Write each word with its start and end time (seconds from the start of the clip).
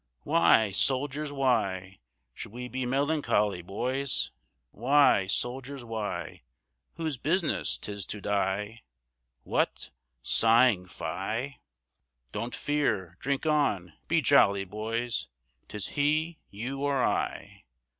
Why, 0.23 0.71
soldiers, 0.71 1.31
why, 1.31 1.99
Should 2.33 2.51
we 2.51 2.67
be 2.67 2.87
melancholy, 2.87 3.61
boys? 3.61 4.31
Why, 4.71 5.27
soldiers, 5.27 5.83
why? 5.83 6.41
Whose 6.95 7.17
business 7.19 7.77
'tis 7.77 8.07
to 8.07 8.19
die! 8.19 8.81
What, 9.43 9.91
sighing? 10.23 10.87
fie! 10.87 11.59
Don't 12.31 12.55
fear, 12.55 13.15
drink 13.19 13.45
on, 13.45 13.93
be 14.07 14.21
jolly, 14.23 14.65
boys! 14.65 15.27
'Tis 15.67 15.89
he, 15.89 16.39
you 16.49 16.81
or 16.81 17.03
I! 17.03 17.65